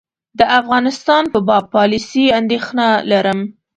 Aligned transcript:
د 0.39 0.41
افغانستان 0.59 1.23
په 1.33 1.39
باب 1.47 1.63
پالیسي 1.75 2.25
اندېښنه 2.39 2.87
لرم. 3.11 3.39